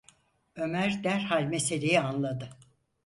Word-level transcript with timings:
Ömer 0.55 1.03
derhal 1.03 1.43
meseleyi 1.43 1.99
anladı. 1.99 2.49